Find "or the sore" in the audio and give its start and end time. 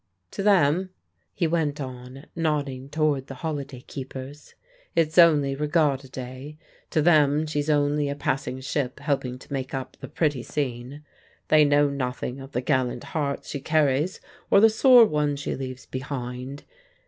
14.49-15.05